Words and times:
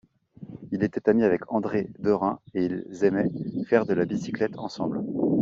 Il 0.71 0.81
était 0.81 1.09
ami 1.09 1.23
avec 1.23 1.41
André 1.53 1.87
Derain 1.99 2.39
et 2.55 2.65
ils 2.65 3.03
aimaient 3.03 3.29
faire 3.67 3.85
de 3.85 3.93
la 3.93 4.05
bicyclette 4.05 4.57
ensemble. 4.57 5.03